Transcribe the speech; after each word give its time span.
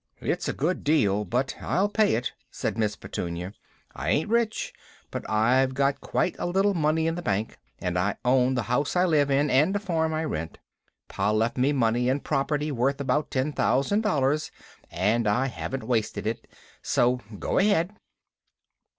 "It's 0.19 0.47
a 0.47 0.53
good 0.53 0.83
deal, 0.83 1.23
but 1.25 1.55
I'll 1.61 1.87
pay 1.87 2.15
it," 2.15 2.33
said 2.49 2.75
Miss 2.75 2.95
Petunia. 2.95 3.53
"I 3.95 4.09
ain't 4.09 4.29
rich, 4.31 4.73
but 5.11 5.23
I've 5.29 5.75
got 5.75 6.01
quite 6.01 6.35
a 6.39 6.47
little 6.47 6.73
money 6.73 7.05
in 7.05 7.13
the 7.13 7.21
bank, 7.21 7.59
and 7.77 7.99
I 7.99 8.15
own 8.25 8.55
the 8.55 8.63
house 8.63 8.95
I 8.95 9.05
live 9.05 9.29
in 9.29 9.51
and 9.51 9.75
a 9.75 9.79
farm 9.79 10.11
I 10.11 10.23
rent. 10.23 10.57
Pa 11.07 11.29
left 11.29 11.55
me 11.55 11.71
money 11.71 12.09
and 12.09 12.23
property 12.23 12.71
worth 12.71 12.99
about 12.99 13.29
ten 13.29 13.53
thousand 13.53 14.01
dollars, 14.01 14.49
and 14.89 15.27
I 15.27 15.45
haven't 15.45 15.83
wasted 15.83 16.25
it. 16.25 16.47
So 16.81 17.17
go 17.37 17.59
ahead." 17.59 17.91